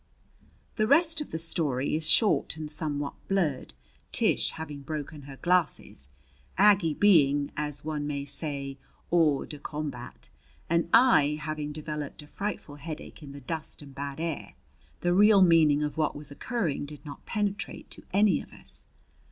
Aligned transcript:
The 0.77 0.87
rest 0.87 1.21
of 1.21 1.29
the 1.29 1.37
story 1.37 1.95
is 1.95 2.09
short 2.09 2.57
and 2.57 2.71
somewhat 2.71 3.13
blurred. 3.27 3.75
Tish 4.11 4.49
having 4.49 4.81
broken 4.81 5.21
her 5.29 5.37
glasses, 5.37 6.09
Aggie 6.57 6.95
being, 6.95 7.51
as 7.55 7.85
one 7.85 8.07
may 8.07 8.25
say, 8.25 8.79
hors 9.11 9.45
de 9.49 9.59
combat, 9.59 10.31
and 10.67 10.89
I 10.91 11.37
having 11.39 11.71
developed 11.71 12.23
a 12.23 12.27
frightful 12.27 12.77
headache 12.77 13.21
in 13.21 13.31
the 13.31 13.41
dust 13.41 13.83
and 13.83 13.93
bad 13.93 14.19
air, 14.19 14.55
the 15.01 15.13
real 15.13 15.43
meaning 15.43 15.83
of 15.83 15.97
what 15.97 16.15
was 16.15 16.31
occurring 16.31 16.87
did 16.87 17.05
not 17.05 17.27
penetrate 17.27 17.91
to 17.91 18.01
any 18.11 18.41
of 18.41 18.51
us. 18.51 18.87